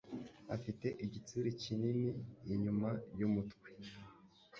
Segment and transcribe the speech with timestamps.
[0.55, 2.09] afite igitsure kinini
[2.53, 3.69] inyuma yumutwe.